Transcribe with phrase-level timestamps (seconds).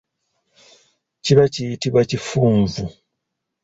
[1.23, 2.83] Kiba kiyitibwa kifunvu.